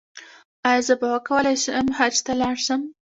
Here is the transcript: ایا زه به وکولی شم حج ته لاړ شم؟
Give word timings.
ایا 0.69 0.81
زه 0.87 0.93
به 0.99 1.07
وکولی 1.15 1.55
شم 1.63 1.87
حج 1.97 2.15
ته 2.25 2.33
لاړ 2.41 2.55
شم؟ 2.65 2.81